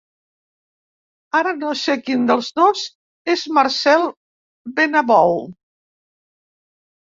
[1.39, 2.87] Ara no sé quin dels dos
[3.35, 4.09] és Marcel
[4.83, 5.41] Benabou.